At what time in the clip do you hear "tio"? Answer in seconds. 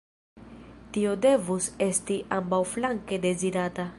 0.95-1.11